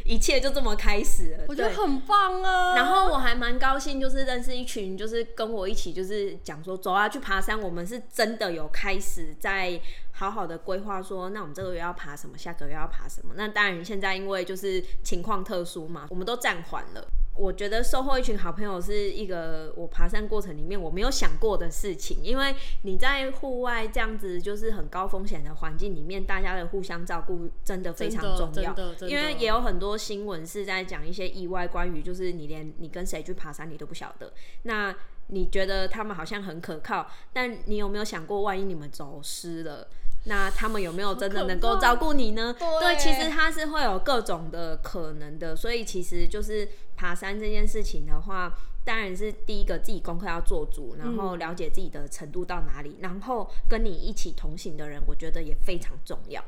[0.06, 1.46] 一切就这么开始了。
[1.48, 2.76] 我觉得很棒啊。
[2.76, 9.82] 然后我还蛮高兴，就是认识一群就是跟我一起就是讲说走啊去爬山，我们是真的有开始在。
[10.22, 13.34] 好好的规划说，那我们这个月要爬什么，下个月要爬什么？
[13.36, 17.04] 那当然，现在因为就是情况特殊嘛，我们都暂缓了。
[17.36, 22.54] 我觉得收获一群好朋友是一个我爬山过程里面我没有想过的事情，因为
[22.84, 28.76] 你在户外这样子就是很高风险的环境里面，大家的互相照顾真的非常重要。
[29.08, 34.32] 因为也有很多新闻是在讲一些意外，关于就是你连你跟谁去爬山你都不晓得。
[34.64, 34.94] 那
[35.28, 39.88] 你觉得他们好像很可靠，但你有没有想过，万一你们走失了？
[40.26, 42.56] 那他们有没有真的能够照顾你呢？
[42.58, 48.56] 对，对，其实它是会有各种的可能的，所以其实就是爬山这件事情的话，
[48.86, 56.44] 当然是第一个自己功课要做足，然后了解自己的程度到哪里，嗯、然后跟你一起同行的人，我觉得也非常重要。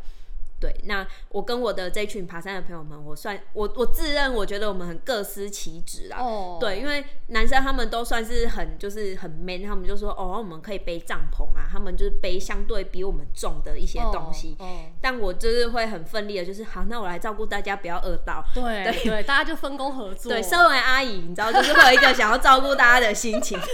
[0.64, 6.16] 对，那我跟我的这群爬山的朋友们，我算我我自认我觉得我们很各司其职啦。
[6.22, 6.58] 哦。
[6.58, 14.56] 对，因为男生他们都算是很就是很 man，他们就说哦，我们可以背帐篷啊，他们就是背相对比我们重的一些东西。
[14.58, 14.64] 哦。
[14.66, 14.68] 哦，
[15.02, 18.42] 但我就是会很奋力的，就是好，那我来照顾大家，不要饿到。
[18.54, 20.32] 对 对，对，大家就分工合作。
[20.32, 23.60] 对，身为阿姨，你知道，就是会有一个想要照顾大家的心情。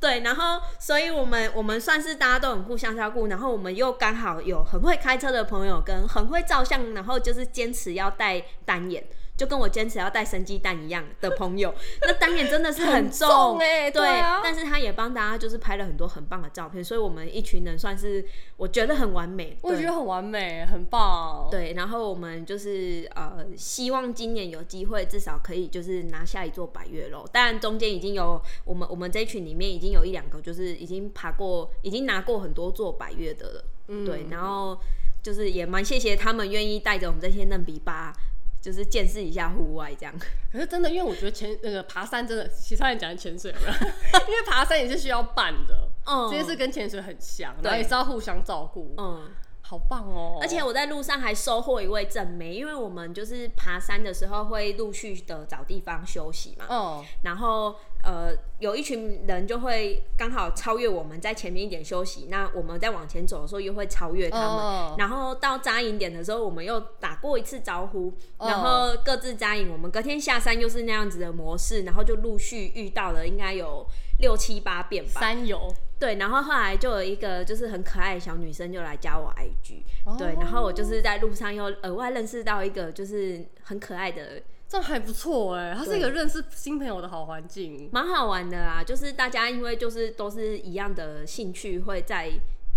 [0.00, 9.06] 对，然后，所以我们我们算是大家都很互相照顾，然后我们又刚好有很会开车的朋友跟很会照相，然后就是坚持要带单眼。
[9.40, 11.74] 就跟我坚持要带生鸡蛋一样的朋友，
[12.04, 14.02] 那单眼真的是很重哎、欸，对，
[14.44, 18.22] 但是他也帮大家就是拍了很多很棒的照片，所以我们一群人算是
[18.58, 21.48] 我觉得很完美，我觉得很完美，很棒。
[21.50, 34.78] 对，然后我们就是呃，希望今年有机会至少可以就是拿下一座百岳楼，但中间已经有我们我们这一群里面已经有一两个就是已经爬过，已经拿过很多座百岳的了，嗯、对，然后
[35.22, 38.12] 就是也蛮谢谢他们愿意带着我们这些嫩比巴。
[38.60, 40.14] 就是见识一下户外这样，
[40.52, 43.72] 可是真的，因为我觉得潜那个爬山真的，其他人讲潜水有没有？
[44.28, 49.30] 因为爬山也是需要伴的，嗯，这件事跟潜水很像，对然后也是要互相照顾，嗯。
[49.62, 50.36] 好棒哦！
[50.42, 56.64] 而且我在路上还收获一位正妹，因为我们就是爬山的时候会陆续的找地方休息嘛。
[56.68, 57.04] 哦。
[57.22, 64.46] 然后呃，有一群人就会刚好超越我们在前面一点休息，那我们在往前走的时候又会超越他们。
[64.48, 64.94] 哦。
[64.98, 69.70] 然后到扎营点的时候，我们又打过一次招呼，然后各自扎营。
[69.70, 73.86] 我们隔天下山又是那样子的模式，然后就陆续遇到了，应该有
[74.18, 75.20] 六七八遍吧。
[75.20, 75.74] 山友。
[76.00, 88.82] 对，然后后来就有一个就是很可爱的小女生就来加我 IG，、哦、对，然后我就是在路上又额外认识到一个就是很可爱的，这样还不错哎，它是一个认识新朋友的好环境，蛮好玩的啦。
[88.82, 92.32] 就是大家因为就是都是一样的兴趣，会在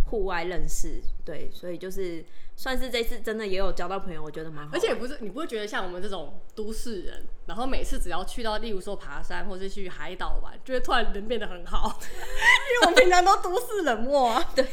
[0.06, 2.24] 户外认识，对，所以就是。
[2.56, 4.70] 算是这次真的也有交到朋友，我觉得蛮好。
[4.76, 14.52] 而且不是你不会觉得像我们这种都市人，然后每次只要去到，例如说爬山或是去海岛玩，就会突然人变得很好， 因为我们平常都都市冷漠啊。
[14.56, 14.64] 对。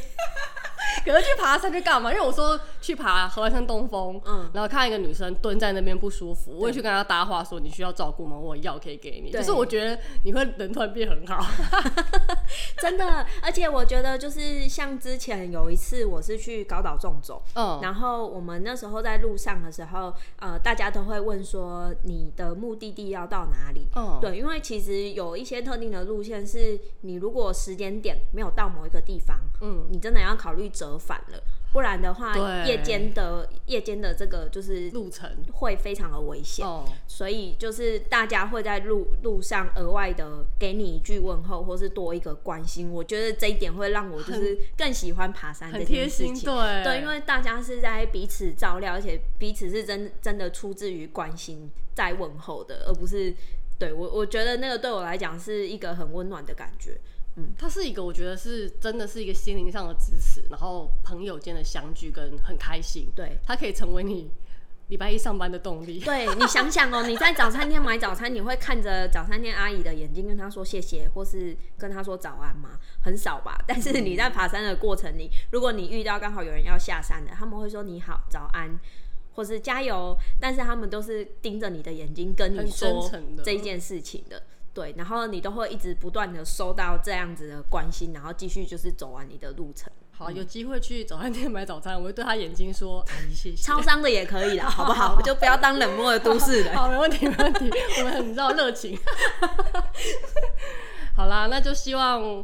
[1.05, 2.12] 可是去爬山去干嘛？
[2.12, 8.36] 因为我说去爬合欢山东峰，嗯，然后看一个女生蹲在那边不舒服，我也去跟她搭话说，你需要照顾吗？
[8.36, 9.30] 我有药可以给你。
[9.30, 11.45] 就是我觉得你会人突然变很好，
[12.78, 13.26] 真的。
[13.43, 23.86] 而且我觉得就是像之前有一次我是去高岛纵走，嗯，然后我们那时候在路上的时候，呃，大家都会问说你的目的地要到哪里？
[23.97, 30.70] 嗯，对，因为其实有一些特定的路线是你如果时间点没有到某一个地方，嗯，你真的要考虑。
[30.81, 31.43] 折返了，
[31.74, 42.91] 不然的话，夜间的夜间的这个就是路程会非常的危险，哦、所以就是大家会在路路上额外的给你一句问候，或是多一个关心。
[42.91, 53.35] 我觉得这一点会让我就是更喜欢爬山这件事情，对，对，因为大家是在彼此照料，而且彼此是真真的出自于关心在问候的，而不是
[53.78, 56.99] 对我我觉得那个对我来讲是一个很温暖的感觉。
[57.37, 64.31] 嗯，它是一个，我觉得是真的是一个心灵上的支持，然后朋友间的相聚跟很开心，对，它可以成为你
[64.89, 66.01] 礼拜一上班的动力。
[66.01, 72.70] 对， 你想想哦，你在早餐店买早餐，你会看着早餐店阿姨的眼睛跟她说谢谢，或是跟她说早安吗？
[73.01, 73.62] 很少吧。
[73.68, 78.76] 但是你在爬山的过程里，如果你遇到刚好有人要下山的，他们会说你好，早安，
[79.35, 83.09] 或是加油，但是他们都是盯着你的眼睛跟你说
[83.45, 84.43] 这一件事情的。
[84.81, 89.93] 对，然后你都会一直不断的收到这样子的关心，然后继续就是走完你的路程。
[90.11, 95.16] 好，有机会去早餐店买早餐，我会对他眼睛说：“阿姨，谢谢。”超商的也可以啦， 好不好？
[95.18, 96.74] 我就不要当冷漠的都市人。
[96.74, 97.70] 好，没问题，没问题。
[97.99, 98.99] 我们很知道热情。
[101.14, 102.43] 好啦，那就希望。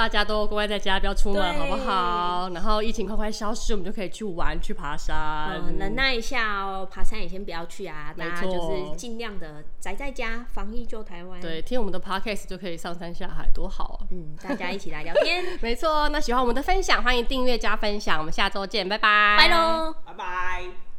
[0.00, 2.48] 大家都乖乖在家，不要出门，好不好？
[2.54, 5.60] 然后疫情快快消失，我们就可以去玩，去爬山。
[5.62, 8.14] 嗯，忍耐一下哦，爬山也先不要去啊。
[8.16, 11.38] 大家就是尽量的宅在家，防疫救台湾。
[11.38, 14.08] 对，听我们的 podcast 就可以上山下海，多好啊！
[14.10, 15.44] 嗯，大家一起来聊天。
[15.60, 18.18] 没错，那喜欢我们的分享，欢迎订阅加分享。
[18.18, 20.89] 我们下周见，拜拜，拜喽，拜拜。